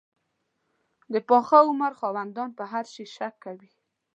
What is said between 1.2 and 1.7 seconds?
پاخه